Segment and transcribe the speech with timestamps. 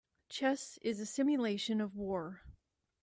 [0.29, 2.41] Chess is a simulation of war.